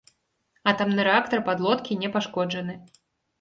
Атамны 0.71 1.05
рэактар 1.07 1.43
падлодкі 1.49 1.99
не 2.01 2.09
пашкоджаны. 2.17 2.79